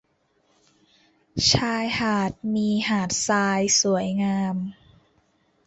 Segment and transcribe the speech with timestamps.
[1.51, 4.55] ชายหาดมีหาดทรายสวยงาม